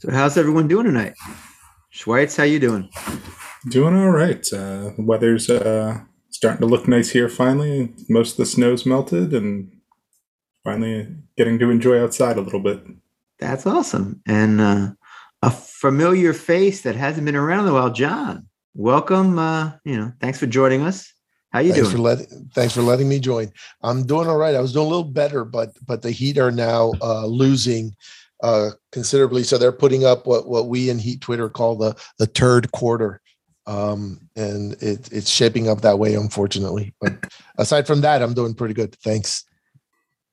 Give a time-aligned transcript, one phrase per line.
[0.00, 1.14] So how's everyone doing tonight?
[1.92, 2.88] Schweitz, how you doing?
[3.68, 4.46] Doing all right.
[4.52, 5.98] Uh, the weather's uh,
[6.30, 7.92] starting to look nice here finally.
[8.08, 9.72] Most of the snow's melted and
[10.62, 12.80] finally getting to enjoy outside a little bit.
[13.40, 14.22] That's awesome.
[14.24, 14.90] And uh,
[15.42, 18.46] a familiar face that hasn't been around in a while, John.
[18.74, 19.36] Welcome.
[19.36, 21.12] Uh, you know, thanks for joining us.
[21.50, 21.96] How you thanks doing?
[21.96, 23.50] For letting, thanks for letting me join.
[23.82, 24.54] I'm doing all right.
[24.54, 27.96] I was doing a little better, but but the Heat are now uh, losing
[28.42, 29.42] uh, considerably.
[29.42, 33.20] So they're putting up what what we in Heat Twitter call the the third quarter,
[33.66, 36.94] um, and it, it's shaping up that way, unfortunately.
[37.00, 38.94] But aside from that, I'm doing pretty good.
[39.02, 39.44] Thanks.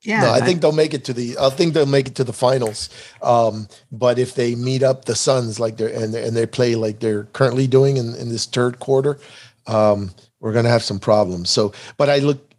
[0.01, 1.35] Yeah, no, I, think they'll make it to the.
[1.39, 2.89] I think they'll make it to the finals.
[3.23, 6.99] Um, but if they meet up the Suns like they're and and they play like
[6.99, 9.19] they're currently doing in, in this third quarter,
[9.65, 11.49] um, we're gonna have some problems.
[11.49, 12.53] So, but I look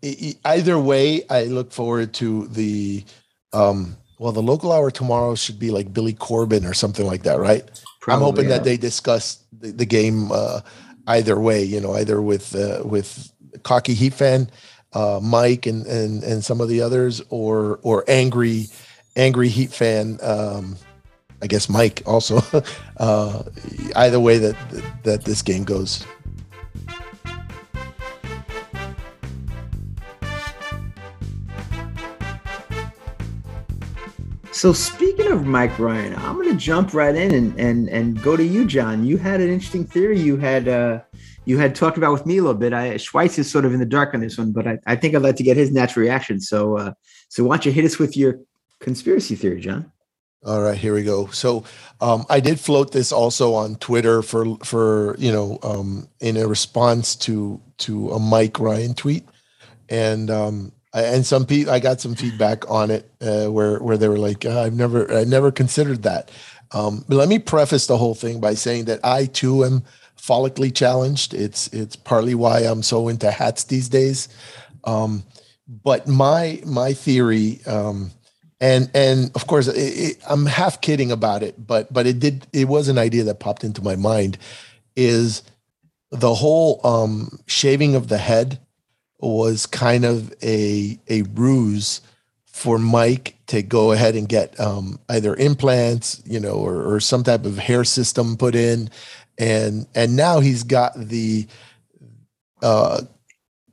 [0.45, 1.23] either way.
[1.31, 3.05] I look forward to the.
[3.53, 7.39] Um, well, the local hour tomorrow should be like Billy Corben or something like that,
[7.39, 7.63] right?
[8.01, 8.57] Probably, I'm hoping yeah.
[8.57, 10.61] that they discuss the, the game uh,
[11.07, 11.63] either way.
[11.63, 14.49] You know, either with uh, with cocky Heat fan
[14.97, 18.67] uh, Mike and and and some of the others, or or angry
[19.15, 20.19] angry Heat fan.
[20.23, 20.77] Um,
[21.43, 22.41] I guess Mike also.
[22.97, 23.43] uh,
[23.95, 24.57] either way that
[25.05, 26.05] that this game goes.
[34.57, 38.39] So speaking of Mike Ryan, I'm going to jump right in and and and go
[38.39, 39.05] to you, John.
[39.05, 40.19] You had an interesting theory.
[40.19, 41.01] You had uh,
[41.45, 42.73] you had talked about with me a little bit.
[42.73, 45.15] I, Schweitz is sort of in the dark on this one, but I, I think
[45.15, 46.41] I'd like to get his natural reaction.
[46.41, 46.93] So, uh,
[47.29, 48.41] so why don't you hit us with your
[48.81, 49.93] conspiracy theory, John?
[50.43, 51.27] All right, here we go.
[51.27, 51.65] So,
[52.01, 56.49] um, I did float this also on Twitter for for you know um, in a
[56.49, 59.29] response to to a Mike Ryan tweet,
[59.91, 64.09] and um, and some people I got some feedback on it uh, where where they
[64.09, 66.31] were like, oh, I've never I never considered that.
[66.73, 69.85] Um, but let me preface the whole thing by saying that I too am
[70.17, 71.35] follically challenged.
[71.35, 74.29] It's it's partly why I'm so into hats these days.
[74.85, 75.25] Um,
[75.69, 78.11] but my my theory, um,
[78.61, 82.47] and and of course it, it, I'm half kidding about it, but but it did
[82.53, 84.39] it was an idea that popped into my mind.
[84.97, 85.43] Is
[86.11, 88.61] the whole um, shaving of the head
[89.21, 92.01] was kind of a a ruse
[92.57, 97.23] for Mike to go ahead and get um, either implants, you know, or, or, some
[97.23, 98.89] type of hair system put in,
[99.37, 101.47] and and now he's got the
[102.63, 103.03] uh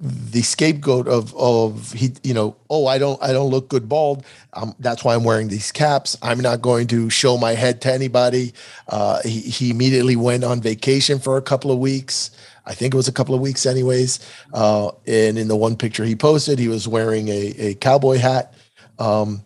[0.01, 4.25] the scapegoat of of he you know oh I don't I don't look good bald.
[4.51, 6.17] Um, that's why I'm wearing these caps.
[6.21, 8.53] I'm not going to show my head to anybody.
[8.89, 12.31] Uh, he he immediately went on vacation for a couple of weeks
[12.66, 14.19] I think it was a couple of weeks anyways
[14.53, 18.53] uh, and in the one picture he posted he was wearing a a cowboy hat
[19.00, 19.44] um,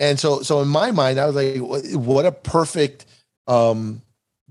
[0.00, 1.58] and so so in my mind I was like
[1.94, 3.06] what a perfect
[3.46, 4.02] um,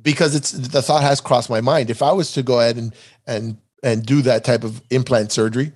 [0.02, 1.90] because it's the thought has crossed my mind.
[1.90, 2.96] If I was to go ahead and
[3.28, 5.74] and and do that type of implant surgery,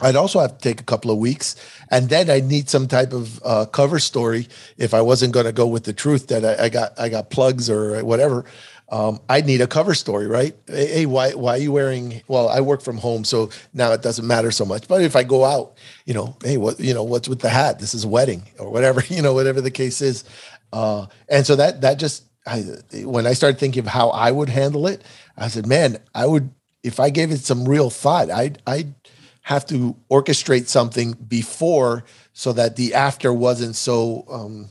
[0.00, 1.56] I'd also have to take a couple of weeks,
[1.90, 4.48] and then I'd need some type of uh, cover story.
[4.78, 7.30] If I wasn't going to go with the truth that I, I, got, I got
[7.30, 8.44] plugs or whatever,
[8.90, 10.56] um, I'd need a cover story, right?
[10.66, 12.22] Hey, why, why are you wearing?
[12.26, 14.88] Well, I work from home, so now it doesn't matter so much.
[14.88, 15.76] But if I go out,
[16.06, 17.78] you know, hey, what, you know, what's with the hat?
[17.78, 20.24] This is a wedding or whatever, you know, whatever the case is.
[20.72, 22.64] Uh, and so that that just I,
[23.04, 25.02] when I started thinking of how I would handle it,
[25.36, 26.50] I said, man, I would,
[26.82, 28.94] if I gave it some real thought, I'd, I'd
[29.42, 34.68] have to orchestrate something before so that the after wasn't so, um,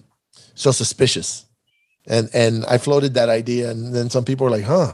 [0.56, 1.45] so suspicious.
[2.07, 4.94] And, and I floated that idea and then some people were like, huh,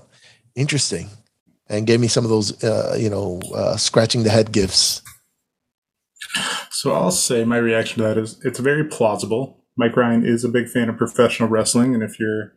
[0.55, 1.09] interesting.
[1.69, 5.01] And gave me some of those, uh, you know, uh, scratching the head gifts.
[6.71, 9.63] So I'll say my reaction to that is it's very plausible.
[9.77, 12.53] Mike Ryan is a big fan of professional wrestling, and if you're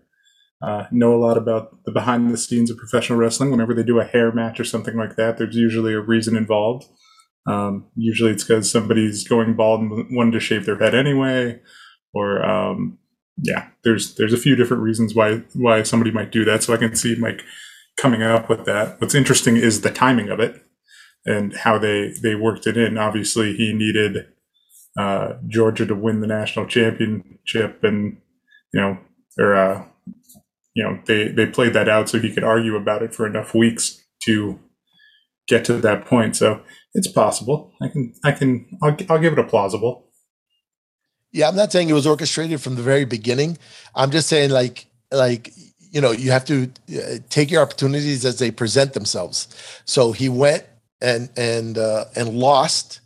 [0.63, 3.51] uh, know a lot about the behind the scenes of professional wrestling.
[3.51, 6.87] Whenever they do a hair match or something like that, there's usually a reason involved.
[7.47, 11.61] Um, usually it's because somebody's going bald and wanted to shave their head anyway,
[12.15, 12.99] or um,
[13.37, 16.63] yeah, there's there's a few different reasons why why somebody might do that.
[16.63, 17.43] So I can see Mike
[17.97, 19.01] coming up with that.
[19.01, 20.63] What's interesting is the timing of it
[21.27, 22.97] and how they they worked it in.
[22.97, 24.27] Obviously, he needed
[24.99, 28.19] uh, Georgia to win the national championship, and
[28.73, 28.99] you know,
[29.39, 29.85] or uh,
[30.75, 33.55] you know they they played that out so he could argue about it for enough
[33.55, 34.59] weeks to
[35.49, 36.37] get to that point.
[36.37, 36.63] So
[36.95, 37.73] it's possible.
[37.83, 40.06] I can I can I'll, I'll give it a plausible.
[41.37, 43.59] Yeah, I'm not saying it was orchestrated from the very beginning.
[43.95, 48.39] I'm just saying like like you know you have to uh, take your opportunities as
[48.39, 49.49] they present themselves.
[49.85, 50.65] So he went
[51.03, 53.01] and and uh, and lost,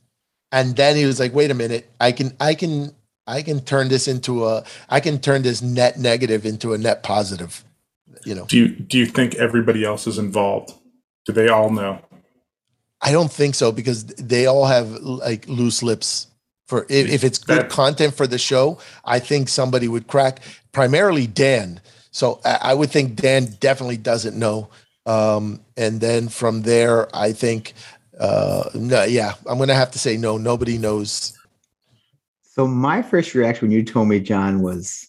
[0.53, 2.95] and then he was like, wait a minute, I can I can
[3.27, 7.03] I can turn this into a I can turn this net negative into a net
[7.03, 7.65] positive.
[8.25, 8.45] You know.
[8.45, 10.73] Do you do you think everybody else is involved?
[11.27, 11.99] Do they all know?
[13.03, 16.29] I don't think so because they all have like loose lips.
[16.71, 20.39] For if, if it's good that, content for the show, I think somebody would crack.
[20.71, 21.81] Primarily Dan.
[22.13, 24.69] So I, I would think Dan definitely doesn't know.
[25.05, 27.73] Um, and then from there, I think,
[28.21, 30.39] uh, no, yeah, I'm gonna have to say no.
[30.39, 31.37] Nobody knows.
[32.43, 35.09] So my first reaction when you told me John was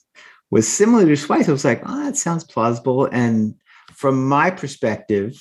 [0.49, 1.47] was similar to Schweitz.
[1.47, 3.05] I was like, oh, that sounds plausible.
[3.11, 3.53] And
[3.93, 5.39] from my perspective,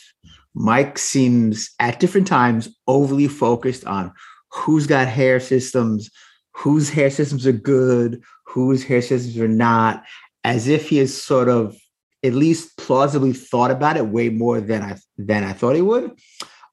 [0.52, 4.12] Mike seems at different times overly focused on
[4.52, 6.10] who's got hair systems,
[6.52, 10.04] whose hair systems are good, whose hair systems are not,
[10.44, 11.76] as if he has sort of
[12.22, 16.12] at least plausibly thought about it way more than I than I thought he would.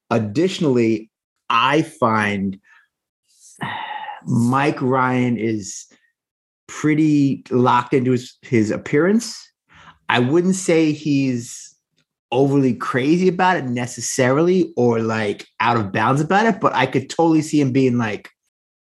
[0.09, 1.09] Additionally,
[1.49, 2.59] I find
[4.25, 5.85] Mike Ryan is
[6.67, 9.51] pretty locked into his, his appearance.
[10.09, 11.66] I wouldn't say he's
[12.31, 17.09] overly crazy about it necessarily or like out of bounds about it, but I could
[17.09, 18.29] totally see him being like,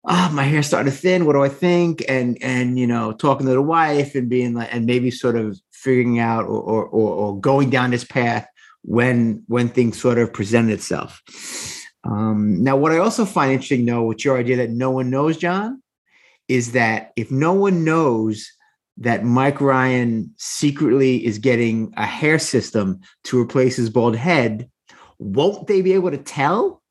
[0.04, 1.24] oh, my hair's starting to thin.
[1.24, 2.04] What do I think?
[2.08, 5.58] And and you know, talking to the wife and being like, and maybe sort of
[5.72, 8.46] figuring out or or, or, going down this path
[8.82, 11.22] when when things sort of present itself.
[12.04, 15.36] Um, now, what I also find interesting, though, with your idea that no one knows,
[15.36, 15.82] John,
[16.48, 18.50] is that if no one knows
[18.98, 24.70] that Mike Ryan secretly is getting a hair system to replace his bald head,
[25.18, 26.82] won't they be able to tell?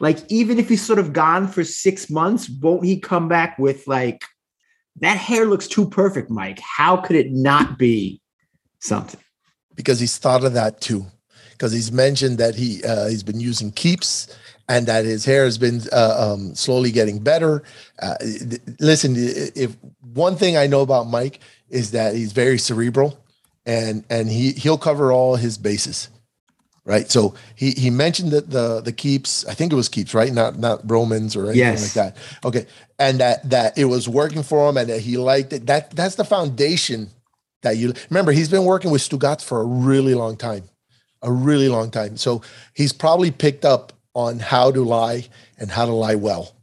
[0.00, 3.86] Like, even if he's sort of gone for six months, won't he come back with
[3.86, 4.24] like,
[5.00, 6.60] that hair looks too perfect, Mike?
[6.60, 8.20] How could it not be
[8.80, 9.20] something?
[9.74, 11.06] Because he's thought of that too.
[11.54, 14.28] Because he's mentioned that he uh, he's been using keeps
[14.68, 17.62] and that his hair has been uh, um, slowly getting better.
[18.00, 18.14] Uh,
[18.80, 19.76] listen, if
[20.14, 23.18] one thing I know about Mike is that he's very cerebral,
[23.66, 26.08] and and he he'll cover all his bases,
[26.84, 27.10] right?
[27.10, 30.32] So he he mentioned that the the keeps, I think it was keeps, right?
[30.32, 31.96] Not not Romans or anything yes.
[31.96, 32.16] like that.
[32.44, 32.66] Okay,
[32.98, 35.66] and that that it was working for him, and that he liked it.
[35.66, 37.10] That that's the foundation
[37.62, 38.32] that you remember.
[38.32, 40.64] He's been working with Stugotz for a really long time,
[41.24, 42.16] a really long time.
[42.16, 42.42] So
[42.74, 45.26] he's probably picked up on how to lie
[45.58, 46.54] and how to lie well.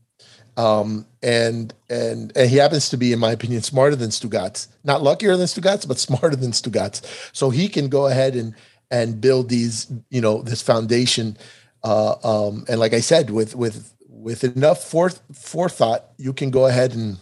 [0.58, 4.68] Um, and and and he happens to be, in my opinion, smarter than Stugotz.
[4.84, 7.02] Not luckier than Stugotz, but smarter than Stugotz.
[7.34, 8.56] So he can go ahead and
[8.90, 11.38] and build these, you know, this foundation.
[11.84, 16.68] Uh, um, and like I said, with with with enough forth, forethought, you can go
[16.68, 17.18] ahead and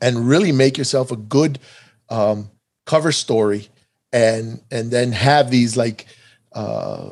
[0.00, 1.58] and really make yourself a good
[2.08, 2.50] um,
[2.86, 3.68] cover story,
[4.12, 6.06] and and then have these like
[6.52, 7.10] uh,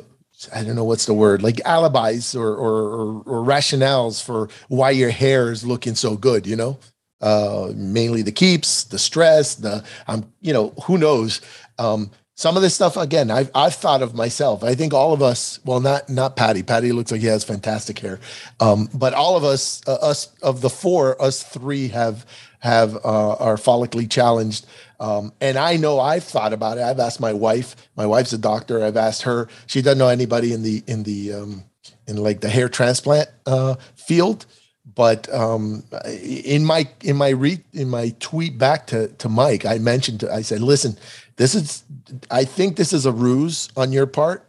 [0.55, 5.11] I don't know what's the word, like alibis or, or, or, rationales for why your
[5.11, 6.79] hair is looking so good, you know?
[7.20, 11.40] Uh, mainly the keeps, the stress, the um, you know, who knows?
[11.79, 14.62] Um, some of this stuff again, I've I've thought of myself.
[14.62, 16.62] I think all of us, well, not not Patty.
[16.62, 18.20] Patty looks like he has fantastic hair,
[18.61, 22.25] um, but all of us, uh, us of the four, us three have
[22.60, 24.66] have uh, are follically challenged.
[25.00, 26.82] Um, and I know I've thought about it.
[26.82, 27.76] I've asked my wife.
[27.96, 28.84] My wife's a doctor.
[28.84, 29.49] I've asked her.
[29.66, 31.64] She doesn't know anybody in the in the um,
[32.06, 34.46] in like the hair transplant uh, field.
[34.94, 39.78] But um, in my in my re, in my tweet back to to Mike, I
[39.78, 40.99] mentioned I said, listen,
[41.37, 41.85] this is
[42.30, 44.44] I think this is a ruse on your part.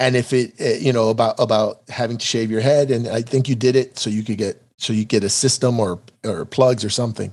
[0.00, 3.22] And if it, eh, you know, about about having to shave your head, and I
[3.22, 6.44] think you did it so you could get so you get a system or or
[6.44, 7.32] plugs or something.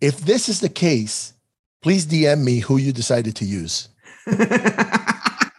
[0.00, 1.34] If this is the case,
[1.82, 3.88] please DM me who you decided to use.
[4.26, 5.50] I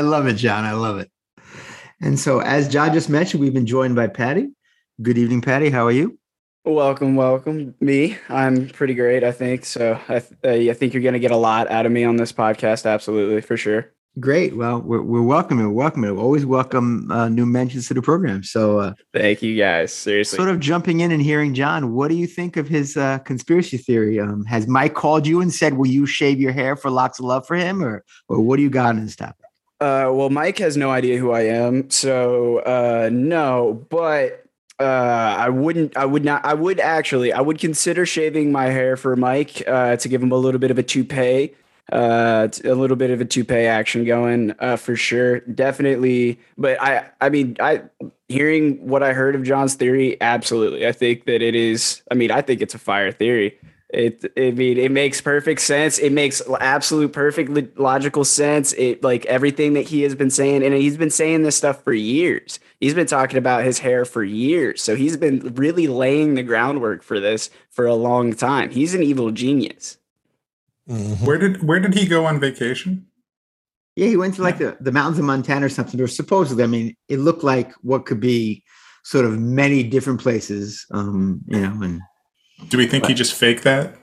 [0.00, 0.64] love it, John.
[0.64, 1.10] I love it.
[2.00, 4.48] And so, as John just mentioned, we've been joined by Patty.
[5.00, 5.70] Good evening, Patty.
[5.70, 6.18] How are you?
[6.64, 7.74] Welcome, welcome.
[7.80, 9.22] Me, I'm pretty great.
[9.22, 10.00] I think so.
[10.08, 12.32] I, th- I think you're going to get a lot out of me on this
[12.32, 12.90] podcast.
[12.90, 13.92] Absolutely, for sure.
[14.20, 14.56] Great.
[14.56, 16.14] Well, we're, we're welcoming, we're welcoming.
[16.14, 18.44] We always welcome uh, new mentions to the program.
[18.44, 19.92] So, uh, thank you guys.
[19.92, 20.36] Seriously.
[20.36, 23.76] Sort of jumping in and hearing John, what do you think of his uh, conspiracy
[23.76, 24.20] theory?
[24.20, 27.24] Um, has Mike called you and said, "Will you shave your hair for lots of
[27.24, 29.44] love for him," or or what do you got on this topic?
[29.80, 33.84] Uh, well, Mike has no idea who I am, so uh, no.
[33.90, 34.44] But
[34.78, 35.96] uh, I wouldn't.
[35.96, 36.44] I would not.
[36.44, 37.32] I would actually.
[37.32, 40.70] I would consider shaving my hair for Mike uh, to give him a little bit
[40.70, 41.54] of a toupee
[41.92, 47.04] uh a little bit of a toupee action going uh for sure definitely but i
[47.20, 47.82] i mean i
[48.28, 52.30] hearing what i heard of john's theory absolutely i think that it is i mean
[52.30, 53.58] i think it's a fire theory
[53.90, 56.00] It, I mean, it makes perfect sense.
[56.00, 58.72] It makes absolute perfect logical sense.
[58.72, 61.92] It like everything that he has been saying, and he's been saying this stuff for
[61.92, 62.58] years.
[62.80, 67.04] He's been talking about his hair for years, so he's been really laying the groundwork
[67.04, 68.70] for this for a long time.
[68.70, 69.98] He's an evil genius.
[70.88, 71.24] Mm-hmm.
[71.24, 73.06] Where did where did he go on vacation?
[73.96, 76.00] Yeah, he went to like the, the mountains of Montana or something.
[76.00, 78.64] Or supposedly, I mean, it looked like what could be
[79.04, 80.84] sort of many different places.
[80.90, 82.00] Um, you know, and
[82.68, 83.96] do we think but, he just faked that?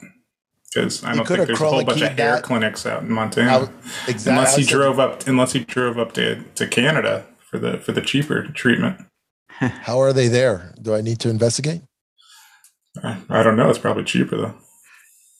[0.72, 2.42] Because I don't think there's a whole bunch of hair that.
[2.42, 3.70] clinics out in Montana.
[4.08, 4.30] exactly.
[4.32, 8.00] Unless he drove up, unless he drove up to, to Canada for the for the
[8.00, 8.98] cheaper treatment.
[9.48, 10.74] How are they there?
[10.80, 11.82] Do I need to investigate?
[13.02, 13.68] Uh, I don't know.
[13.68, 14.54] It's probably cheaper though.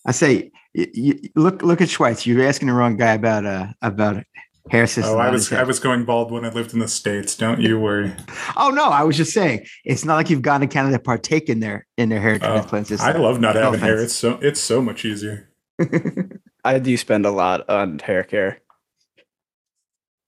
[0.05, 2.27] I say, you, you, look look at Schweitz.
[2.27, 4.25] You're asking the wrong guy about uh about
[4.71, 5.15] hair system.
[5.15, 7.37] Oh, I was I was going bald when I lived in the states.
[7.37, 8.13] Don't you worry.
[8.57, 11.49] oh no, I was just saying it's not like you've gone to Canada to partake
[11.49, 13.09] in their in their hair oh, transplant system.
[13.09, 13.89] I love not no having offense.
[13.89, 14.03] hair.
[14.03, 15.51] It's so it's so much easier.
[16.65, 18.61] I do spend a lot on hair care.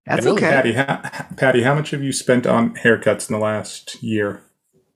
[0.06, 0.50] That's okay.
[0.50, 0.96] Patty, how,
[1.36, 4.42] Patty, how much have you spent on haircuts in the last year?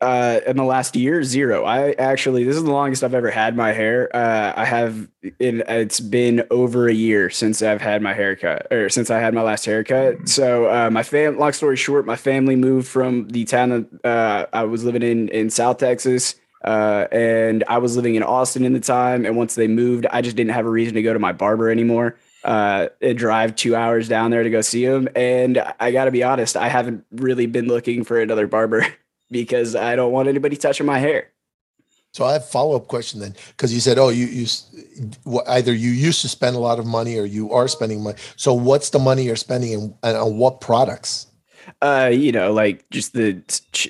[0.01, 1.65] Uh, in the last year, zero.
[1.65, 4.15] I actually, this is the longest I've ever had my hair.
[4.15, 5.35] Uh, I have, it,
[5.69, 9.43] it's been over a year since I've had my haircut or since I had my
[9.43, 10.29] last haircut.
[10.29, 14.47] So, uh, my fam, long story short, my family moved from the town that uh,
[14.53, 16.37] I was living in, in South Texas.
[16.65, 19.25] Uh, and I was living in Austin in the time.
[19.25, 21.71] And once they moved, I just didn't have a reason to go to my barber
[21.71, 22.17] anymore.
[22.45, 25.09] Uh, drive two hours down there to go see him.
[25.17, 28.87] And I got to be honest, I haven't really been looking for another barber.
[29.31, 31.33] because I don't want anybody touching my hair.
[32.13, 34.47] So I have a follow up question then, because you said, oh, you you
[35.47, 38.19] either you used to spend a lot of money or you are spending money.
[38.37, 41.27] So what's the money you're spending and, and on what products?
[41.83, 43.43] Uh, you know, like just the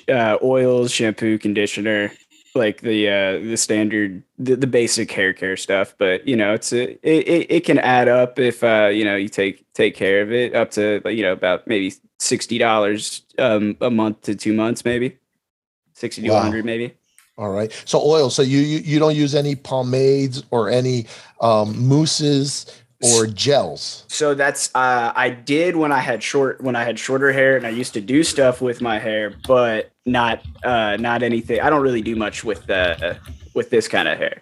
[0.09, 2.11] uh, oils, shampoo, conditioner,
[2.55, 6.73] like the uh the standard the, the basic hair care stuff but you know it's
[6.73, 10.31] a, it, it can add up if uh you know you take take care of
[10.31, 15.17] it up to you know about maybe $60 um a month to two months maybe
[15.99, 16.35] 60 to wow.
[16.35, 16.95] 100 maybe.
[17.37, 17.71] All right.
[17.85, 18.29] So oil.
[18.29, 21.05] So you, you you don't use any pomades or any
[21.39, 22.65] um, mousses
[23.01, 24.03] or gels.
[24.09, 27.65] So that's uh, I did when I had short when I had shorter hair and
[27.65, 31.61] I used to do stuff with my hair, but not uh, not anything.
[31.61, 34.41] I don't really do much with the uh, with this kind of hair.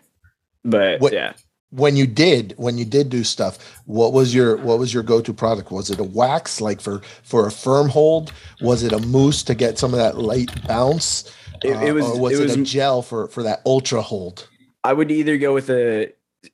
[0.63, 1.33] But what, yeah.
[1.69, 5.21] When you did when you did do stuff, what was your what was your go
[5.21, 5.71] to product?
[5.71, 8.33] Was it a wax like for for a firm hold?
[8.61, 11.31] Was it a mousse to get some of that light bounce?
[11.63, 12.05] It, it was.
[12.05, 14.47] Uh, or was it, was a gel for for that ultra hold?
[14.83, 16.13] I would either go with a.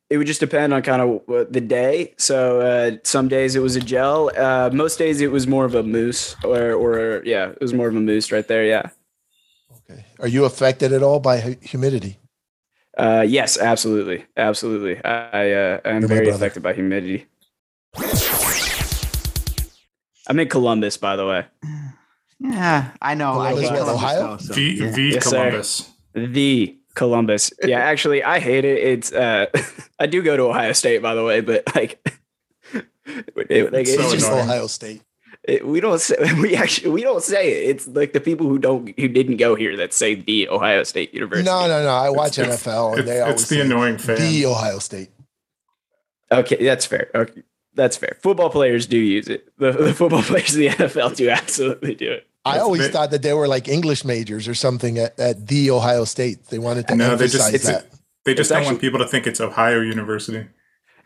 [0.10, 2.14] It would just depend on kind of the day.
[2.18, 4.32] So uh, some days it was a gel.
[4.36, 7.88] Uh, most days it was more of a mousse, or or yeah, it was more
[7.88, 8.66] of a mousse right there.
[8.66, 8.90] Yeah.
[9.90, 10.06] Okay.
[10.20, 12.20] Are you affected at all by humidity?
[12.98, 15.04] Uh, yes, absolutely, absolutely.
[15.04, 17.26] I uh, I'm very affected by humidity.
[20.28, 21.46] I'm in Columbus, by the way.
[22.44, 23.34] Yeah, I know.
[23.34, 24.28] Columbus, I Columbus Ohio.
[24.28, 24.54] Though, so.
[24.54, 24.92] The, yeah.
[24.92, 25.70] the yes, Columbus.
[26.14, 26.28] Sir.
[26.28, 27.54] The Columbus.
[27.64, 28.78] Yeah, actually, I hate it.
[28.78, 29.46] It's uh,
[30.00, 32.06] I do go to Ohio State, by the way, but like,
[32.74, 35.02] it, like it's, just Ohio State.
[35.44, 37.70] It, we don't say we actually we don't say it.
[37.70, 41.14] It's like the people who don't who didn't go here that say the Ohio State
[41.14, 41.50] University.
[41.50, 41.90] No, no, no.
[41.90, 44.18] I watch it's, NFL, and they always it's the annoying fan.
[44.18, 45.12] The Ohio State.
[46.30, 47.10] Okay, that's fair.
[47.16, 48.18] Okay, that's fair.
[48.22, 49.48] Football players do use it.
[49.58, 52.28] The, the football players in the NFL do absolutely do it.
[52.46, 56.04] I always thought that they were like English majors or something at, at the Ohio
[56.04, 56.48] State.
[56.48, 57.86] They wanted to no, emphasize they just, that.
[58.26, 60.48] They just don't actually, want people to think it's Ohio University.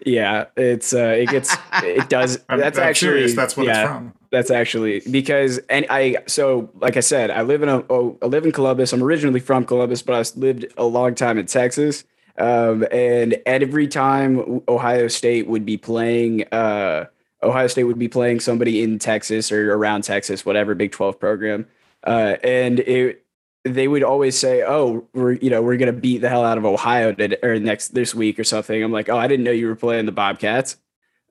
[0.05, 2.39] Yeah, it's uh, it gets it does.
[2.49, 4.13] I'm, that's I'm actually serious, that's what yeah, it's from.
[4.31, 8.27] That's actually because and I so like I said, I live in a oh, I
[8.27, 8.93] live in Columbus.
[8.93, 12.03] I'm originally from Columbus, but I lived a long time in Texas.
[12.37, 17.05] Um, and every time Ohio State would be playing uh
[17.47, 21.65] Ohio State would be playing somebody in Texas or around Texas, whatever Big 12 program.
[22.03, 23.25] Uh, and it,
[23.63, 26.65] they would always say, "Oh, we're you know we're gonna beat the hell out of
[26.65, 29.67] Ohio to, or next this week or something." I'm like, "Oh, I didn't know you
[29.67, 30.77] were playing the Bobcats."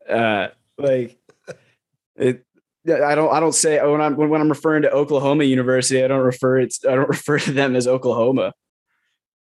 [0.08, 1.18] Uh, like
[2.16, 2.44] it,
[2.86, 6.08] I don't I don't say oh, when I'm when, I'm referring to Oklahoma University, I
[6.08, 8.52] don't refer it's I don't refer to them as Oklahoma.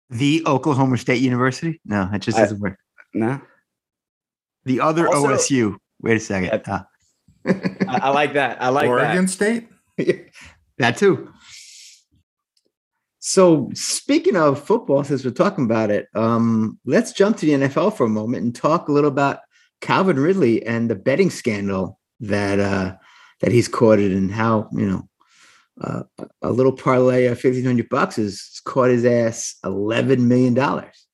[0.10, 1.80] The Oklahoma State University?
[1.86, 2.78] No, it just doesn't work.
[3.14, 3.40] No.
[4.66, 5.78] The other also, OSU.
[6.02, 6.50] Wait a second.
[7.46, 7.56] I,
[7.88, 8.62] I, like that.
[8.62, 9.32] I like Oregon that.
[9.32, 9.68] State.
[10.78, 11.32] that too.
[13.20, 17.96] So speaking of football, since we're talking about it, um, let's jump to the NFL
[17.96, 19.40] for a moment and talk a little about
[19.80, 22.96] Calvin Ridley and the betting scandal that uh,
[23.42, 25.10] that he's caught in, and how you know
[25.82, 26.04] uh,
[26.42, 31.08] a little parlay of fifteen hundred bucks has caught his ass eleven million dollars.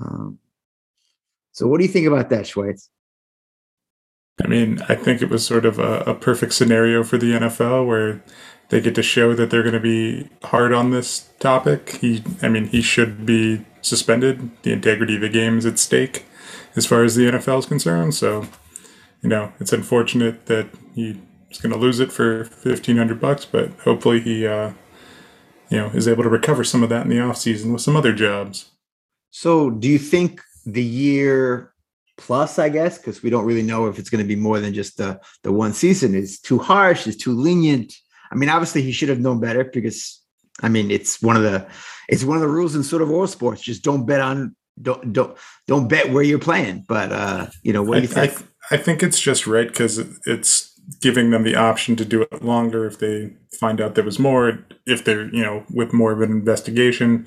[0.00, 0.38] Um,
[1.52, 2.88] So, what do you think about that, Schweitz?
[4.42, 7.86] I mean, I think it was sort of a, a perfect scenario for the NFL
[7.86, 8.22] where
[8.70, 11.98] they get to show that they're going to be hard on this topic.
[12.00, 14.50] He, I mean, he should be suspended.
[14.62, 16.24] The integrity of the game is at stake
[16.74, 18.14] as far as the NFL is concerned.
[18.14, 18.46] So,
[19.22, 21.16] you know, it's unfortunate that he's
[21.60, 24.72] going to lose it for fifteen hundred bucks, but hopefully he, uh,
[25.68, 27.96] you know, is able to recover some of that in the off season with some
[27.96, 28.70] other jobs.
[29.30, 31.71] So, do you think the year
[32.16, 34.74] plus, I guess, because we don't really know if it's going to be more than
[34.74, 37.94] just the the one season, is too harsh, is too lenient?
[38.30, 40.20] I mean, obviously he should have known better because
[40.62, 41.66] I mean it's one of the
[42.08, 43.62] it's one of the rules in sort of all sports.
[43.62, 46.84] Just don't bet on don't don't don't bet where you're playing.
[46.88, 48.32] But uh, you know, what do you think?
[48.70, 50.68] I, I think it's just right because it's
[51.00, 54.64] giving them the option to do it longer if they find out there was more.
[54.86, 57.26] If they're you know with more of an investigation,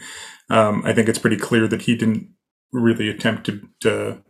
[0.50, 2.30] um, I think it's pretty clear that he didn't
[2.72, 4.22] really attempt to, to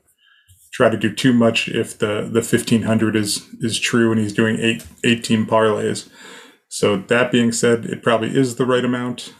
[0.75, 4.57] try to do too much if the the 1500 is is true and he's doing
[4.59, 6.09] eight 18 parlays
[6.67, 9.33] so that being said it probably is the right amount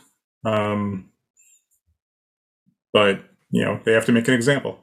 [0.46, 1.10] um,
[2.94, 3.20] but
[3.52, 4.80] you know they have to make an example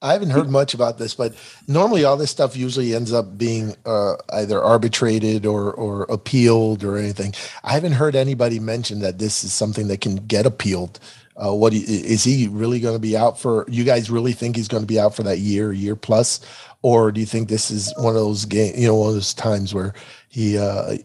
[0.00, 1.34] I haven't heard much about this, but
[1.66, 6.96] normally all this stuff usually ends up being uh, either arbitrated or or appealed or
[6.96, 7.34] anything.
[7.64, 11.00] I haven't heard anybody mention that this is something that can get appealed.
[11.38, 13.64] Uh, what you- is he really going to be out for?
[13.68, 16.40] You guys really think he's going to be out for that year, year plus,
[16.82, 19.34] or do you think this is one of those game, you know, one of those
[19.34, 19.94] times where
[20.28, 20.96] he uh,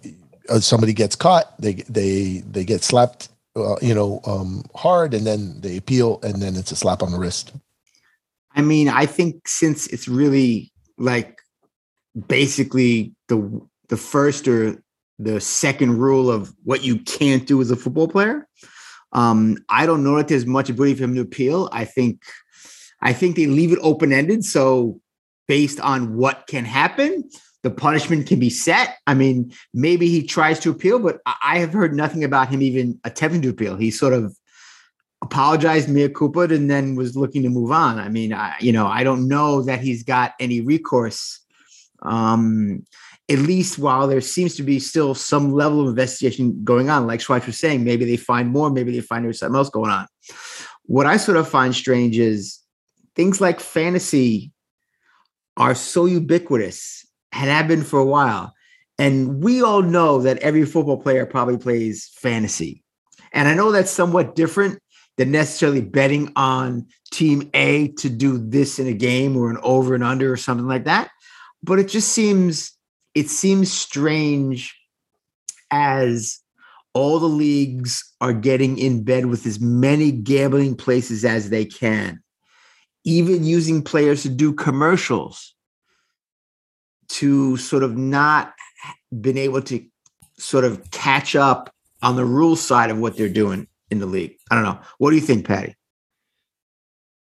[0.49, 5.25] uh, somebody gets caught, they they they get slapped, uh, you know, um, hard, and
[5.25, 7.53] then they appeal, and then it's a slap on the wrist.
[8.55, 11.39] I mean, I think since it's really like
[12.27, 14.81] basically the the first or
[15.19, 18.47] the second rule of what you can't do as a football player,
[19.13, 21.69] um, I don't know that there's much ability for him to appeal.
[21.71, 22.21] I think
[23.01, 24.43] I think they leave it open ended.
[24.43, 24.99] So
[25.47, 27.29] based on what can happen,
[27.61, 28.97] the punishment can be set.
[29.07, 32.99] I mean, maybe he tries to appeal, but I have heard nothing about him even
[33.03, 33.75] attempting to appeal.
[33.75, 34.35] He sort of
[35.21, 37.99] apologized mea culpa and then was looking to move on.
[37.99, 41.39] I mean, I, you know, I don't know that he's got any recourse.
[42.01, 42.85] Um,
[43.29, 47.21] at least while there seems to be still some level of investigation going on, like
[47.21, 50.07] Schweitz was saying, maybe they find more, maybe they find there's something else going on.
[50.85, 52.59] What I sort of find strange is
[53.15, 54.51] things like fantasy
[55.55, 58.53] are so ubiquitous and have been for a while.
[58.99, 62.83] And we all know that every football player probably plays fantasy.
[63.31, 64.79] And I know that's somewhat different
[65.17, 69.95] than necessarily betting on team A to do this in a game or an over
[69.95, 71.09] and under or something like that.
[71.63, 72.72] But it just seems
[73.15, 74.75] it seems strange
[75.71, 76.39] as
[76.93, 82.21] all the leagues are getting in bed with as many gambling places as they can,
[83.03, 85.55] even using players to do commercials
[87.09, 88.53] to sort of not
[89.21, 89.83] been able to
[90.37, 94.35] sort of catch up on the rule side of what they're doing in the league.
[94.51, 94.79] I don't know.
[94.97, 95.75] What do you think, Patty?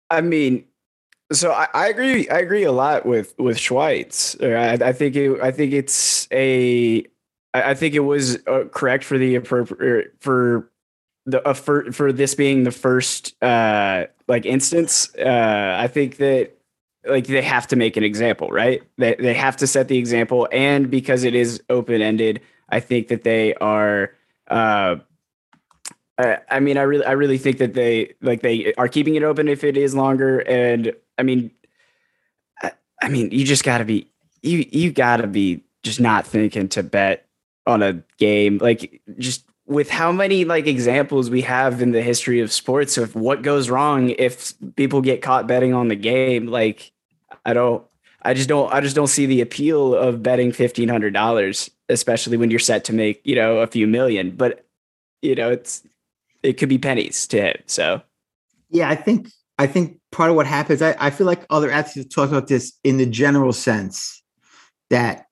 [0.09, 0.65] I mean,
[1.33, 2.29] so I, I agree.
[2.29, 4.35] I agree a lot with with Schweitz.
[4.41, 5.39] Uh, I, I think it.
[5.41, 7.05] I think it's a.
[7.53, 10.71] I think it was uh, correct for the appropriate for
[11.25, 15.13] the uh, for for this being the first uh like instance.
[15.15, 16.57] Uh, I think that
[17.05, 18.81] like they have to make an example, right?
[18.97, 23.09] They they have to set the example, and because it is open ended, I think
[23.09, 24.13] that they are.
[24.47, 24.97] Uh,
[26.17, 29.47] I, mean, I really, I really think that they like they are keeping it open
[29.47, 30.39] if it is longer.
[30.39, 31.51] And I mean,
[32.61, 32.71] I,
[33.01, 34.07] I mean, you just got to be
[34.41, 37.25] you, you got to be just not thinking to bet
[37.65, 42.41] on a game like just with how many like examples we have in the history
[42.41, 46.47] of sports of what goes wrong if people get caught betting on the game.
[46.47, 46.91] Like,
[47.45, 47.83] I don't,
[48.21, 52.37] I just don't, I just don't see the appeal of betting fifteen hundred dollars, especially
[52.37, 54.31] when you're set to make you know a few million.
[54.31, 54.65] But
[55.21, 55.83] you know, it's
[56.43, 57.63] it could be pennies to hit.
[57.67, 58.01] So
[58.69, 62.13] Yeah, I think I think part of what happens, I, I feel like other athletes
[62.13, 64.21] talk about this in the general sense
[64.89, 65.25] that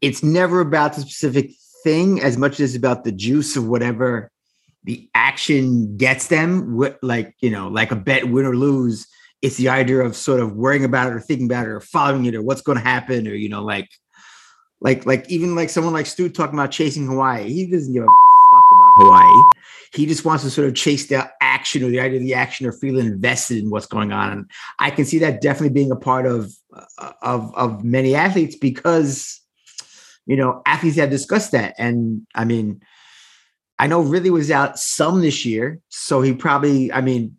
[0.00, 1.50] it's never about the specific
[1.82, 4.30] thing as much as about the juice of whatever
[4.84, 6.78] the action gets them.
[7.02, 9.06] Like, you know, like a bet win or lose.
[9.42, 12.24] It's the idea of sort of worrying about it or thinking about it or following
[12.26, 13.88] it or what's going to happen or, you know, like,
[14.80, 17.52] like, like even like someone like Stu talking about chasing Hawaii.
[17.52, 18.08] He doesn't give a
[18.98, 19.42] Hawaii.
[19.92, 22.66] He just wants to sort of chase the action or the idea of the action
[22.66, 24.30] or feel invested in what's going on.
[24.32, 28.56] And I can see that definitely being a part of uh, of of many athletes
[28.56, 29.40] because
[30.26, 31.74] you know athletes have discussed that.
[31.78, 32.82] And I mean,
[33.78, 36.92] I know Ridley was out some this year, so he probably.
[36.92, 37.36] I mean,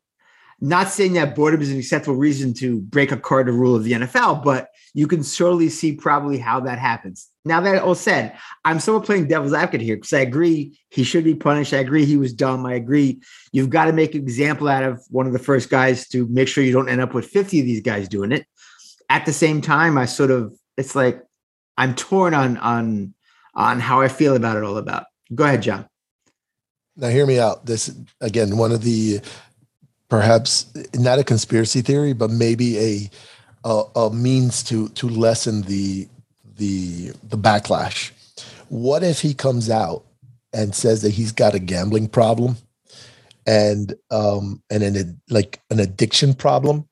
[0.62, 3.94] not saying that boredom is an acceptable reason to break a cardinal rule of the
[3.94, 7.30] NFL, but you can surely see probably how that happens.
[7.46, 11.24] Now that all said, I'm still playing devil's advocate here because I agree he should
[11.24, 11.74] be punished.
[11.74, 12.66] I agree he was dumb.
[12.66, 13.22] I agree
[13.52, 16.48] you've got to make an example out of one of the first guys to make
[16.48, 18.46] sure you don't end up with 50 of these guys doing it.
[19.10, 21.22] At the same time, I sort of it's like
[21.78, 23.14] I'm torn on on
[23.56, 25.06] on how I feel about it all about.
[25.34, 25.88] Go ahead, John.
[26.96, 27.66] Now hear me out.
[27.66, 29.22] This again, one of the
[30.10, 33.10] perhaps not a conspiracy theory, but maybe a
[33.64, 36.08] a, a means to to lessen the
[36.58, 38.12] the the backlash.
[38.70, 40.06] What if he comes out
[40.54, 42.58] and says that he's got a gambling problem
[43.48, 46.88] and um and an like an addiction problem?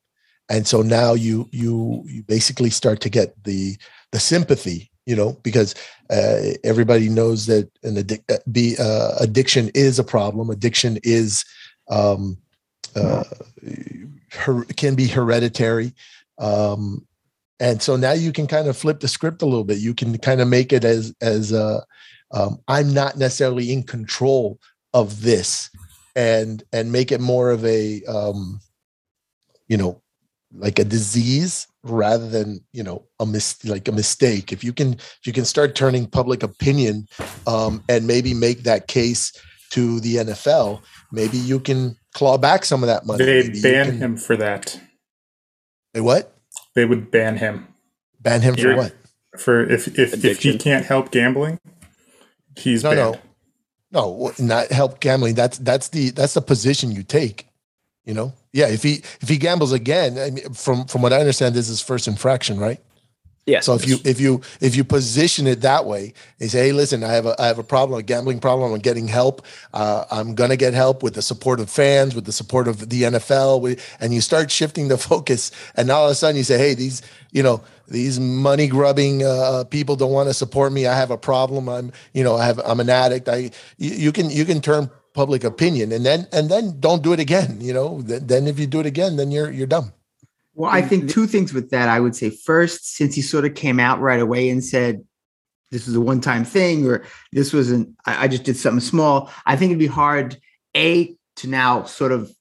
[0.49, 3.77] And so now you you you basically start to get the
[4.12, 5.75] the sympathy you know because
[6.10, 10.49] uh, everybody knows that an addic- uh, be uh, addiction is a problem.
[10.49, 11.43] Addiction is
[11.89, 12.38] um
[12.95, 13.23] uh,
[14.32, 15.93] her, can be hereditary
[16.39, 17.06] um
[17.60, 19.80] and so now you can kind of flip the script a little bit.
[19.80, 21.82] You can kind of make it as as uh
[22.32, 24.60] um, i'm not necessarily in control
[24.93, 25.69] of this
[26.15, 28.60] and and make it more of a um
[29.67, 30.02] you know
[30.54, 34.52] like a disease rather than you know a mis- like a mistake.
[34.52, 37.08] If you can if you can start turning public opinion
[37.47, 39.32] um and maybe make that case
[39.71, 43.23] to the NFL maybe you can claw back some of that money.
[43.26, 44.80] They Maybe ban can- him for that.
[45.93, 46.34] They what?
[46.76, 47.67] They would ban him.
[48.19, 48.95] Ban him for You're- what?
[49.38, 51.60] For if if, if he can't help gambling,
[52.56, 53.19] he's no banned.
[53.91, 55.36] no no not help gambling.
[55.36, 57.47] That's that's the that's the position you take
[58.08, 58.34] you know?
[58.54, 61.65] Yeah if he if he gambles again I mean, from from what i understand this
[61.65, 62.80] is his first infraction right
[63.48, 63.66] Yes.
[63.66, 67.02] so if you if you if you position it that way they say hey listen
[67.02, 70.36] i have a i have a problem a gambling problem i'm getting help uh, i'm
[70.36, 74.14] gonna get help with the support of fans with the support of the nfl and
[74.14, 77.42] you start shifting the focus and all of a sudden you say hey these you
[77.42, 81.70] know these money grubbing uh, people don't want to support me i have a problem
[81.70, 84.90] i'm you know i have i'm an addict i you, you can you can turn
[85.14, 88.68] public opinion and then and then don't do it again you know then if you
[88.68, 89.94] do it again then you're you're dumb
[90.58, 91.88] Well, I think two things with that.
[91.88, 95.06] I would say first, since he sort of came out right away and said
[95.70, 99.30] this was a one-time thing or this wasn't, I, I just did something small.
[99.46, 100.36] I think it'd be hard,
[100.76, 102.32] A, to now sort of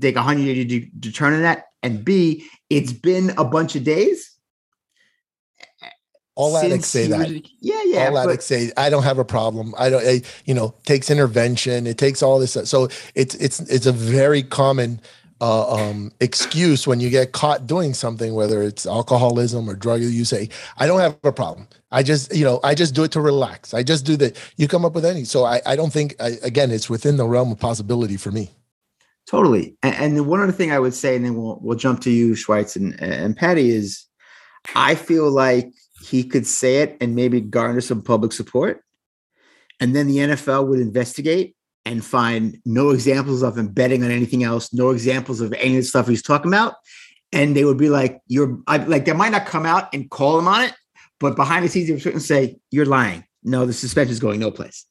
[0.00, 1.64] take a 180 de- to turn on that.
[1.82, 4.30] And B, it's been a bunch of days.
[6.36, 8.06] all addicts say that was- yeah, yeah.
[8.06, 11.10] all but- addicts say i don't have a problem i don't I, you know takes
[11.10, 15.00] intervention it takes all this so it's it's it's a very common
[15.40, 20.14] uh, um, excuse when you get caught doing something whether it's alcoholism or drug use
[20.14, 20.48] you say
[20.78, 23.72] i don't have a problem i just you know i just do it to relax
[23.72, 26.38] i just do that you come up with any so i, I don't think I,
[26.42, 28.50] again it's within the realm of possibility for me
[29.28, 29.76] Totally.
[29.82, 32.32] And, and one other thing I would say, and then we'll we'll jump to you,
[32.32, 34.06] Schweitz and, and Patty, is
[34.74, 35.70] I feel like
[36.02, 38.82] he could say it and maybe garner some public support.
[39.80, 41.56] And then the NFL would investigate
[41.88, 45.82] and find no examples of him betting on anything else, no examples of any of
[45.82, 46.74] the stuff he's talking about.
[47.32, 50.38] And they would be like, you're I, like, they might not come out and call
[50.38, 50.74] him on it,
[51.18, 53.24] but behind the scenes, they would certainly say, you're lying.
[53.42, 54.84] No, the suspension is going no place.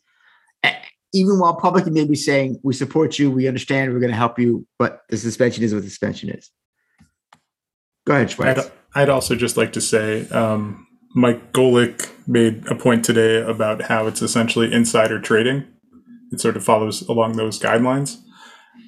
[1.13, 4.67] Even while publicly maybe saying we support you, we understand, we're going to help you,
[4.77, 6.49] but the suspension is what the suspension is.
[8.05, 8.59] Go ahead, Schweitz.
[8.59, 8.71] I'd,
[9.03, 14.07] I'd also just like to say um, Mike Golic made a point today about how
[14.07, 15.65] it's essentially insider trading.
[16.31, 18.17] It sort of follows along those guidelines.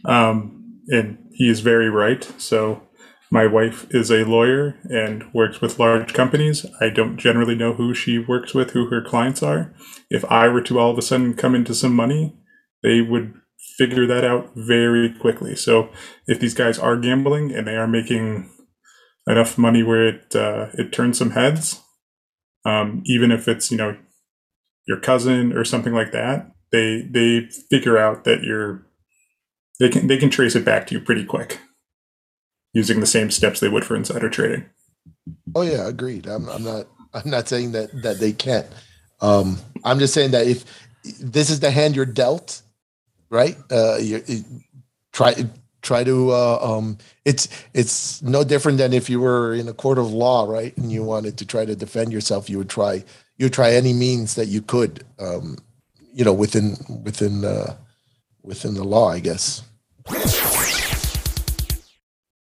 [0.05, 2.23] Um, and he is very right.
[2.37, 2.83] So,
[3.31, 6.65] my wife is a lawyer and works with large companies.
[6.81, 9.71] I don't generally know who she works with, who her clients are.
[10.09, 12.35] If I were to all of a sudden come into some money,
[12.81, 13.35] they would
[13.77, 15.55] figure that out very quickly.
[15.55, 15.89] So,
[16.27, 18.49] if these guys are gambling and they are making
[19.27, 21.81] enough money where it uh, it turns some heads,
[22.65, 23.95] um, even if it's you know
[24.87, 28.85] your cousin or something like that, they they figure out that you're
[29.79, 31.59] they can they can trace it back to you pretty quick
[32.73, 34.65] using the same steps they would for insider trading.
[35.55, 36.27] Oh yeah, agreed.
[36.27, 36.87] I'm, I'm not.
[37.13, 38.67] I'm not saying that that they can't.
[39.21, 40.65] Um, I'm just saying that if
[41.19, 42.61] this is the hand you're dealt,
[43.29, 43.57] right?
[43.71, 44.43] Uh, you, you
[45.11, 45.33] try
[45.81, 46.31] try to.
[46.31, 50.45] Uh, um, it's it's no different than if you were in a court of law,
[50.45, 50.75] right?
[50.77, 53.03] And you wanted to try to defend yourself, you would try
[53.37, 55.05] you would try any means that you could.
[55.17, 55.57] Um,
[56.19, 57.77] you know, within within uh,
[58.43, 59.63] within the law, I guess.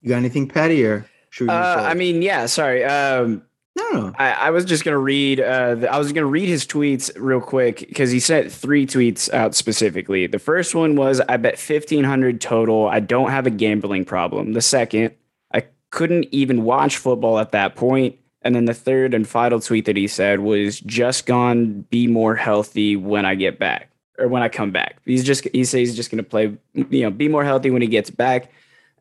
[0.01, 1.53] You got anything, Patty, or should we?
[1.53, 2.47] Uh, I mean, yeah.
[2.47, 2.83] Sorry.
[2.83, 3.43] Um,
[3.75, 4.13] no, no, no.
[4.17, 5.39] I, I was just gonna read.
[5.39, 9.31] Uh, the, I was gonna read his tweets real quick because he sent three tweets
[9.31, 10.25] out specifically.
[10.25, 12.87] The first one was, "I bet fifteen hundred total.
[12.87, 15.13] I don't have a gambling problem." The second,
[15.53, 18.17] I couldn't even watch football at that point.
[18.41, 21.81] And then the third and final tweet that he said was, "Just gone.
[21.89, 25.63] Be more healthy when I get back." Or when I come back, he's just he
[25.63, 28.51] says he's just going to play, you know, be more healthy when he gets back.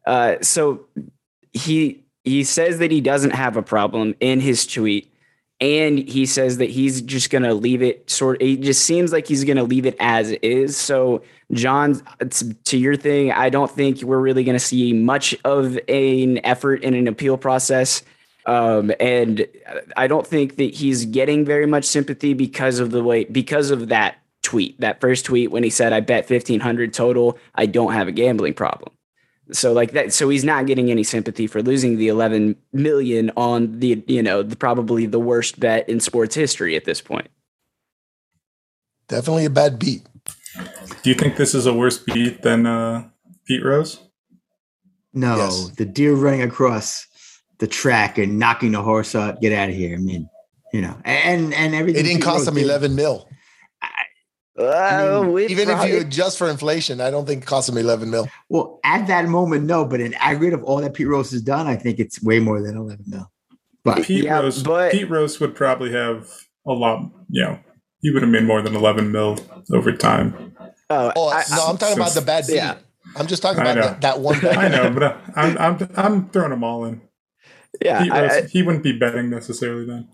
[0.06, 0.86] Uh, so
[1.52, 5.10] he he says that he doesn't have a problem in his tweet
[5.60, 9.12] and he says that he's just going to leave it sort of, it just seems
[9.12, 11.22] like he's going to leave it as is so
[11.52, 12.00] john
[12.64, 16.82] to your thing i don't think we're really going to see much of an effort
[16.82, 18.02] in an appeal process
[18.46, 19.46] um, and
[19.96, 23.88] i don't think that he's getting very much sympathy because of the way because of
[23.88, 28.08] that tweet that first tweet when he said i bet 1500 total i don't have
[28.08, 28.92] a gambling problem
[29.52, 33.78] so like that so he's not getting any sympathy for losing the 11 million on
[33.80, 37.28] the you know the probably the worst bet in sports history at this point
[39.08, 40.06] Definitely a bad beat.
[41.02, 43.08] Do you think this is a worse beat than uh,
[43.44, 43.98] Pete Rose?
[45.12, 45.70] No, Yes.
[45.70, 47.08] the deer running across
[47.60, 49.40] the track and knocking the horse out.
[49.40, 49.94] Get out of here.
[49.94, 50.28] I mean,
[50.72, 52.00] you know, and and everything.
[52.04, 53.28] It didn't cost Rose him did- 11 mil.
[54.58, 58.10] Uh, we Even if you adjust for inflation, I don't think it cost him 11
[58.10, 58.28] mil.
[58.50, 61.66] Well, at that moment, no, but in aggregate of all that Pete Rose has done,
[61.66, 63.30] I think it's way more than 11 mil.
[63.84, 64.62] But Pete Yeah, Rose.
[64.62, 66.28] but- Pete Rose would probably have
[66.66, 67.10] a lot.
[67.30, 67.58] You know,
[68.02, 69.38] he would have made more than 11 mil
[69.72, 70.54] over time.
[70.90, 72.56] oh, Oh, I- no, I'm talking about the bad beat.
[72.56, 72.74] yeah.
[73.16, 76.28] I'm just talking about that, that one bad I know, but uh, I'm I'm I'm
[76.28, 77.00] throwing them all in.
[77.82, 80.08] Yeah Pete I- I- he wouldn't be betting necessarily then.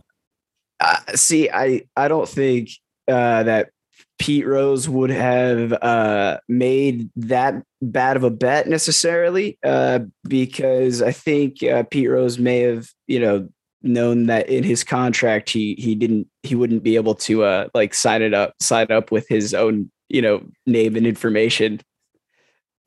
[0.80, 2.70] uh, see, I I don't think
[3.08, 3.70] uh, that
[4.18, 11.12] Pete Rose would have uh, made that bad of a bet necessarily, uh, because I
[11.12, 13.48] think uh, Pete Rose may have, you know,
[13.82, 17.94] known that in his contract he he didn't he wouldn't be able to uh, like
[17.94, 21.80] sign it up sign up with his own you know name and information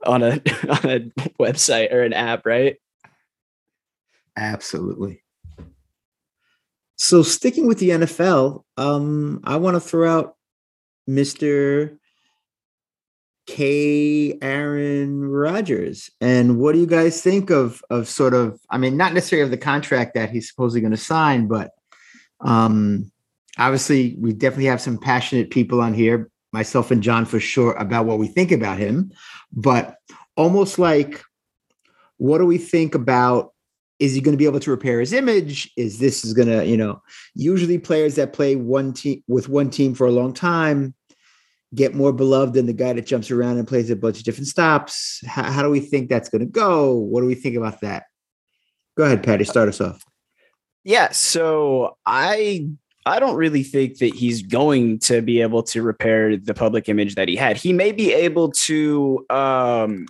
[0.05, 0.31] on a
[0.69, 0.99] on a
[1.39, 2.77] website or an app, right?
[4.39, 5.21] Absolutely.
[6.95, 10.36] So sticking with the NFL, um, I want to throw out
[11.10, 11.97] Mr.
[13.47, 14.38] K.
[14.41, 16.10] Aaron Rodgers.
[16.21, 19.52] And what do you guys think of of sort of, I mean, not necessarily of
[19.52, 21.71] the contract that he's supposedly going to sign, but
[22.41, 23.12] um
[23.58, 28.06] obviously we definitely have some passionate people on here, myself and John for sure, about
[28.06, 29.12] what we think about him.
[29.52, 29.95] But
[30.38, 31.21] almost like
[32.17, 33.54] what do we think about
[33.99, 35.71] is he going to be able to repair his image?
[35.77, 37.01] Is this is going to you know
[37.35, 40.93] usually players that play one team with one team for a long time
[41.75, 44.47] get more beloved than the guy that jumps around and plays a bunch of different
[44.47, 45.21] stops.
[45.27, 46.95] How, how do we think that's going to go?
[46.95, 48.05] What do we think about that?
[48.97, 50.03] Go ahead patty start us off.
[50.83, 52.69] Yeah, so I
[53.05, 57.15] I don't really think that he's going to be able to repair the public image
[57.15, 57.57] that he had.
[57.57, 60.07] He may be able to um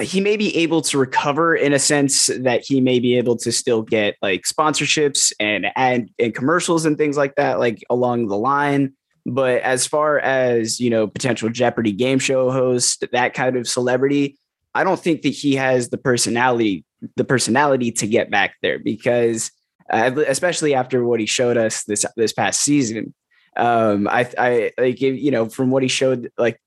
[0.00, 3.52] he may be able to recover in a sense that he may be able to
[3.52, 8.36] still get like sponsorships and and, and commercials and things like that like along the
[8.36, 8.92] line
[9.26, 14.38] but as far as you know potential jeopardy game show host that kind of celebrity
[14.74, 16.84] i don't think that he has the personality
[17.16, 19.50] the personality to get back there because
[19.90, 23.14] uh, especially after what he showed us this this past season.
[23.56, 26.60] Um, I I like you know from what he showed like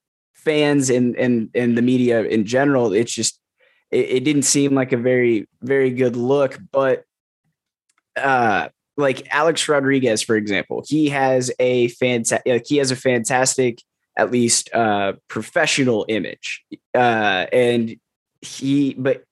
[0.43, 3.39] fans and and and the media in general, it's just
[3.91, 6.59] it, it didn't seem like a very very good look.
[6.71, 7.03] But
[8.15, 13.79] uh, like Alex Rodriguez, for example, he has a fantastic like he has a fantastic
[14.17, 16.63] at least uh professional image
[16.95, 17.95] uh and
[18.41, 19.23] he but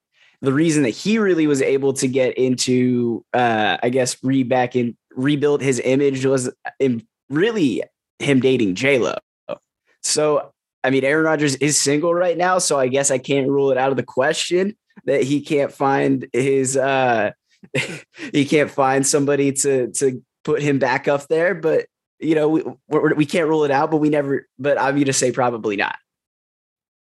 [0.42, 4.76] the reason that he really was able to get into uh i guess re back
[4.76, 7.84] in rebuild his image was in really
[8.20, 9.16] him dating j-lo
[10.02, 10.52] so
[10.84, 13.78] i mean aaron Rodgers is single right now so i guess i can't rule it
[13.78, 17.32] out of the question that he can't find his uh
[18.34, 21.86] he can't find somebody to to put him back up there but
[22.20, 25.06] you know we we're, we can't rule it out but we never but i'm going
[25.06, 25.96] to say probably not.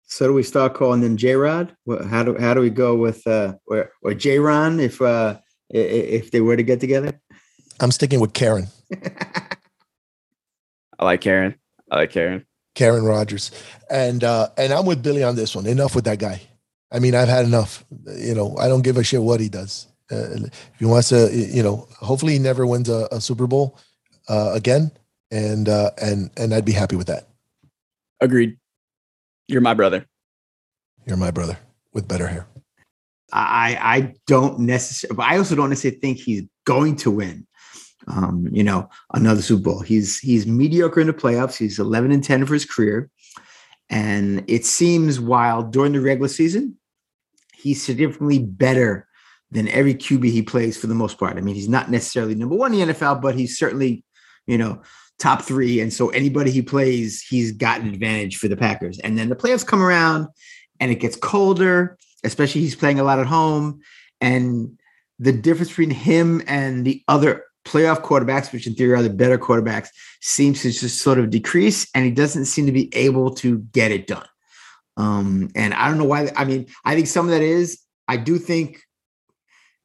[0.03, 1.73] So do we start calling them j-rod?
[2.09, 5.37] How do how do we go with uh or, or j-ron if uh
[5.73, 7.17] i- i- if they were to get together?
[7.79, 8.67] I'm sticking with Karen,
[10.99, 11.55] i like karen.
[11.89, 13.51] I like karen Karen Rodgers,
[13.89, 15.65] and uh, and I'm with Billy on this one.
[15.65, 16.41] Enough with that guy.
[16.91, 17.83] I mean, I've had enough.
[18.17, 19.87] You know, I don't give a shit what he does.
[20.11, 23.77] Uh, if he wants to, you know, hopefully he never wins a, a Super Bowl
[24.27, 24.91] uh, again,
[25.31, 27.27] and uh, and and I'd be happy with that.
[28.19, 28.57] agreed
[29.47, 30.05] you're my brother
[31.05, 31.57] You're my brother
[31.93, 32.47] with better hair.
[33.33, 37.47] I I don't necessarily, but I also don't necessarily think he's going to win.
[38.07, 39.79] Um, you know, another Super Bowl.
[39.81, 41.57] He's he's mediocre in the playoffs.
[41.57, 43.09] He's 11 and 10 for his career.
[43.89, 46.77] And it seems while during the regular season,
[47.53, 49.07] he's significantly better
[49.51, 51.37] than every QB he plays for the most part.
[51.37, 54.03] I mean, he's not necessarily number one in the NFL, but he's certainly,
[54.47, 54.81] you know,
[55.19, 55.81] top three.
[55.81, 58.97] And so anybody he plays, he's got an advantage for the Packers.
[58.99, 60.27] And then the playoffs come around
[60.79, 63.81] and it gets colder, especially he's playing a lot at home.
[64.21, 64.79] And
[65.19, 69.37] the difference between him and the other playoff quarterbacks, which in theory are the better
[69.37, 69.89] quarterbacks,
[70.21, 73.91] seems to just sort of decrease, and he doesn't seem to be able to get
[73.91, 74.25] it done.
[74.97, 76.31] Um, and I don't know why.
[76.35, 78.81] I mean, I think some of that is I do think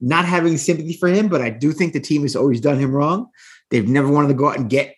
[0.01, 2.93] not having sympathy for him, but I do think the team has always done him
[2.93, 3.29] wrong.
[3.71, 4.95] They've never wanted to go out and get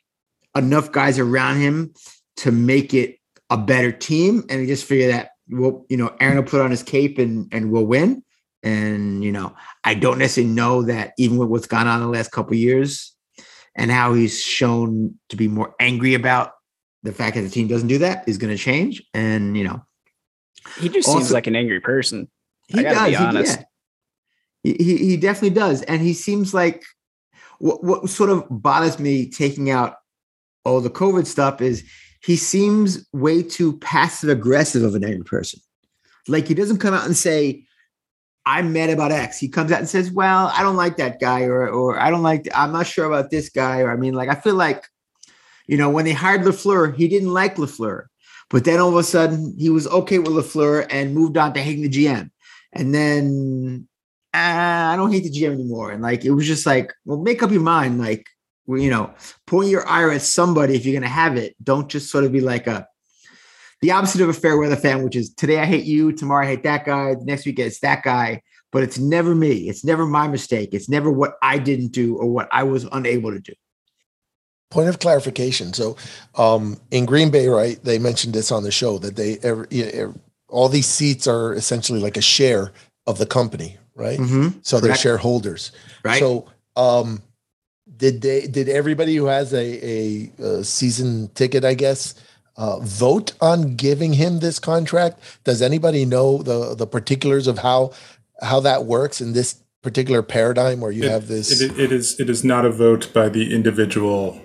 [0.56, 1.94] enough guys around him
[2.38, 3.18] to make it
[3.50, 6.70] a better team, and they just figure that well, you know, Aaron will put on
[6.70, 8.22] his cape and and we'll win.
[8.62, 12.12] And you know, I don't necessarily know that even with what's gone on in the
[12.12, 13.14] last couple years
[13.76, 16.52] and how he's shown to be more angry about
[17.02, 19.02] the fact that the team doesn't do that is going to change.
[19.14, 19.84] And you know,
[20.78, 22.28] he just also, seems like an angry person.
[22.66, 23.10] He does.
[23.10, 23.58] Be honest.
[24.62, 24.76] He, yeah.
[24.84, 26.84] he, he definitely does, and he seems like
[27.58, 29.96] what what sort of bothers me taking out
[30.64, 31.84] all the COVID stuff is
[32.22, 35.60] he seems way too passive aggressive of an angry person.
[36.26, 37.64] Like he doesn't come out and say,
[38.48, 39.38] I'm mad about X.
[39.38, 42.22] He comes out and says, Well, I don't like that guy, or or I don't
[42.22, 43.80] like, I'm not sure about this guy.
[43.80, 44.86] Or I mean, like, I feel like,
[45.66, 48.06] you know, when they hired LaFleur, he didn't like LaFleur.
[48.48, 51.60] But then all of a sudden he was okay with LaFleur and moved on to
[51.60, 52.30] hating the GM.
[52.72, 53.86] And then
[54.32, 55.90] uh, I don't hate the GM anymore.
[55.90, 57.98] And like it was just like, well, make up your mind.
[57.98, 58.26] Like,
[58.66, 59.12] you know,
[59.46, 61.54] point your ire at somebody if you're gonna have it.
[61.62, 62.88] Don't just sort of be like a
[63.80, 66.48] the opposite of a fair weather fan, which is today I hate you, tomorrow I
[66.48, 69.68] hate that guy, next week it's that guy, but it's never me.
[69.68, 70.70] It's never my mistake.
[70.72, 73.54] It's never what I didn't do or what I was unable to do.
[74.70, 75.72] Point of clarification.
[75.72, 75.96] So,
[76.34, 77.82] um, in Green Bay, right?
[77.82, 79.66] They mentioned this on the show that they every,
[80.48, 82.72] all these seats are essentially like a share
[83.06, 84.18] of the company, right?
[84.18, 84.58] Mm-hmm.
[84.62, 85.72] So they're shareholders,
[86.04, 86.18] right?
[86.18, 87.22] So, um,
[87.96, 88.46] did they?
[88.46, 92.14] Did everybody who has a, a, a season ticket, I guess,
[92.58, 95.20] uh, vote on giving him this contract?
[95.44, 97.92] Does anybody know the the particulars of how
[98.42, 101.60] how that works in this particular paradigm where you it, have this?
[101.60, 104.40] It, it is it is not a vote by the individual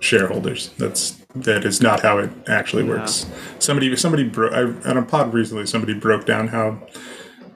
[0.00, 0.70] shareholders.
[0.78, 3.26] That's that is not how it actually works.
[3.28, 3.36] Yeah.
[3.58, 4.52] Somebody somebody broke
[4.86, 5.66] on a pod recently.
[5.66, 6.78] Somebody broke down how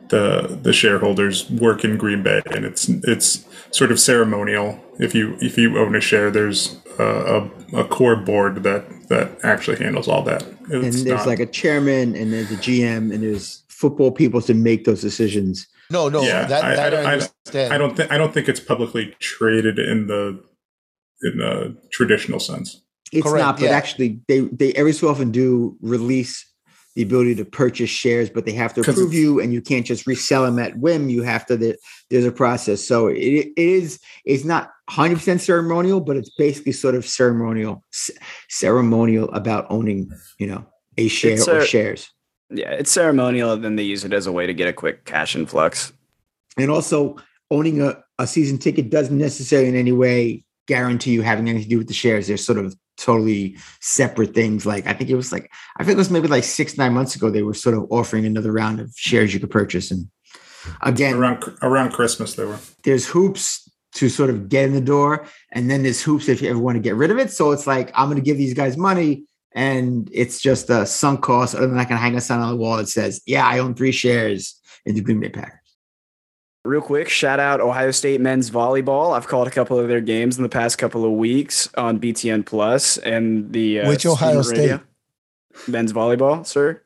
[0.09, 4.81] the the shareholders work in Green Bay, and it's it's sort of ceremonial.
[4.99, 9.44] If you if you own a share, there's a, a, a core board that that
[9.44, 10.42] actually handles all that.
[10.42, 14.40] It's and there's not, like a chairman, and there's a GM, and there's football people
[14.42, 15.66] to make those decisions.
[15.90, 17.73] No, no, yeah, that, I, that I, I, understand.
[17.73, 20.42] I don't think I don't think it's publicly traded in the
[21.23, 22.83] in the traditional sense.
[23.11, 23.71] It's Correct, not, but yeah.
[23.71, 26.44] actually, they they every so often do release
[26.98, 30.04] the ability to purchase shares, but they have to approve you, and you can't just
[30.04, 31.08] resell them at whim.
[31.08, 31.76] You have to.
[32.11, 34.00] There's a process, so it, it is.
[34.24, 37.84] It's not 100 percent ceremonial, but it's basically sort of ceremonial,
[38.48, 42.11] ceremonial about owning, you know, a share or shares.
[42.50, 43.52] Yeah, it's ceremonial.
[43.52, 45.92] and Then they use it as a way to get a quick cash influx.
[46.56, 47.14] And also,
[47.48, 51.70] owning a, a season ticket doesn't necessarily in any way guarantee you having anything to
[51.70, 52.26] do with the shares.
[52.26, 54.66] They're sort of totally separate things.
[54.66, 57.16] Like I think it was like I think it was maybe like six nine months
[57.16, 60.08] ago they were sort of offering another round of shares you could purchase, and
[60.82, 62.58] again around around Christmas they were.
[62.84, 66.50] There's hoops to sort of get in the door, and then there's hoops if you
[66.50, 67.30] ever want to get rid of it.
[67.30, 69.24] So it's like I'm going to give these guys money.
[69.52, 71.54] And it's just a sunk cost.
[71.54, 73.74] Other than I can hang a sign on the wall that says, "Yeah, I own
[73.74, 75.58] three shares in the Green Bay Packers."
[76.68, 79.16] Real quick, shout out Ohio State men's volleyball.
[79.16, 82.44] I've called a couple of their games in the past couple of weeks on BTN
[82.44, 84.81] Plus and the uh, which Ohio State radio.
[85.66, 86.83] men's volleyball, sir.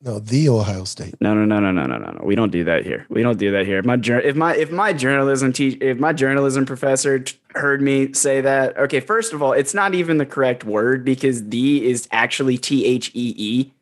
[0.00, 1.14] No, the Ohio State.
[1.20, 2.20] No, no, no, no, no, no, no, no.
[2.24, 3.06] We don't do that here.
[3.10, 3.78] We don't do that here.
[3.78, 8.12] If my if my if my journalism teach if my journalism professor t- heard me
[8.14, 8.98] say that, okay.
[8.98, 13.12] First of all, it's not even the correct word because the is actually T H
[13.14, 13.72] E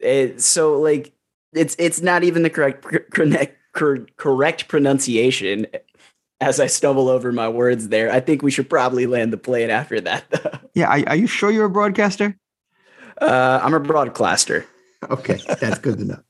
[0.00, 0.36] E.
[0.38, 1.12] So like,
[1.52, 5.66] it's it's not even the correct correct cor- correct pronunciation
[6.40, 8.10] as I stumble over my words there.
[8.10, 10.62] I think we should probably land the plane after that.
[10.74, 12.36] yeah, are, are, you sure you're a broadcaster?
[13.20, 14.66] Uh, I'm a broadcaster.
[15.10, 16.20] Okay, that's good to know.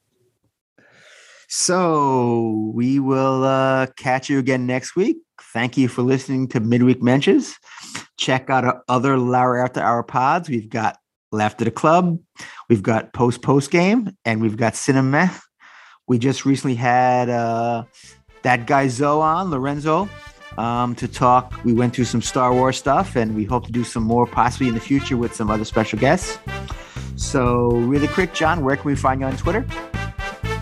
[1.48, 5.18] So we will uh, catch you again next week.
[5.52, 7.56] Thank you for listening to Midweek Mentions.
[8.18, 10.48] Check out our other Larry After Hour pods.
[10.48, 10.98] We've got
[11.32, 12.18] Left of the Club,
[12.68, 15.30] we've got Post Post Game, and we've got Cinema
[16.10, 17.84] we just recently had uh,
[18.42, 20.08] that guy Zoe on, Lorenzo.
[20.58, 21.54] um, to talk.
[21.64, 24.68] We went through some Star Wars stuff, and we hope to do some more possibly
[24.68, 26.38] in the future with some other special guests.
[27.16, 29.64] So, really quick, John, where can we find you on Twitter?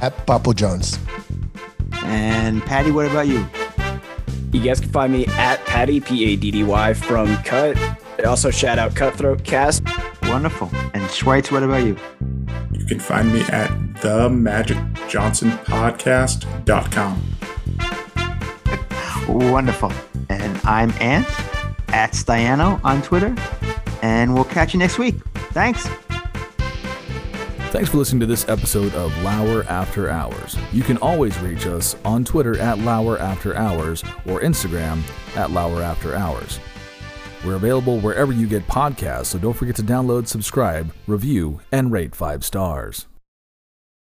[0.01, 0.99] At Papo Jones.
[2.05, 3.47] And Patty, what about you?
[4.53, 7.77] You guys can find me at Patty P A D D Y from Cut.
[8.25, 9.83] Also, shout out Cutthroat Cast.
[10.39, 10.71] Wonderful.
[10.95, 11.97] And Schweitz, what about you?
[12.71, 13.67] You can find me at
[14.03, 14.79] the Magic
[15.09, 17.21] Johnson Podcast.com.
[19.27, 19.93] Wonderful.
[20.29, 21.27] And I'm Ant
[21.89, 23.35] at Stiano on Twitter.
[24.01, 25.17] And we'll catch you next week.
[25.51, 25.89] Thanks.
[27.73, 30.57] Thanks for listening to this episode of Lauer After Hours.
[30.73, 35.03] You can always reach us on Twitter at Lauer After Hours or Instagram
[35.37, 36.61] at Lauer After Hours.
[37.45, 42.15] We're available wherever you get podcasts, so don't forget to download, subscribe, review, and rate
[42.15, 43.07] five stars.